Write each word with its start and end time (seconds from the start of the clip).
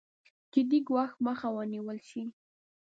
جدي 0.53 0.79
ګواښ 0.87 1.11
مخه 1.25 1.47
ونېول 1.55 1.99
شي. 2.09 2.23